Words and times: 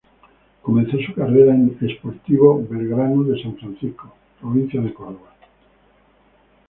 Comenzó 0.63 0.97
su 0.97 1.13
carrera 1.13 1.53
en 1.53 1.77
Sportivo 1.87 2.65
Belgrano 2.67 3.21
de 3.21 3.39
San 3.39 3.55
Francisco, 3.55 4.11
Provincia 4.39 4.81
de 4.81 4.95
Córdoba. 4.95 5.31